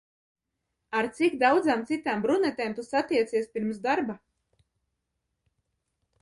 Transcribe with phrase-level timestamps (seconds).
[1.01, 4.17] Ar cik daudzām citām brunetēm tu satiecies pirms darba?